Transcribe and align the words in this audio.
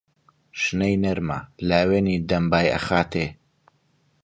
شنەی 0.61 0.95
نەرمە 1.03 1.39
لاوێنی 1.69 2.17
دەم 2.29 2.45
بای 2.51 2.71
ئەخاتێ. 2.73 3.27